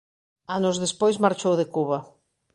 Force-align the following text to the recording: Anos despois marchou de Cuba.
Anos 0.57 0.81
despois 0.83 1.21
marchou 1.25 1.53
de 1.57 1.65
Cuba. 1.75 1.97